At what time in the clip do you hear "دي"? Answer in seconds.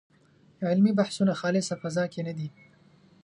2.37-2.47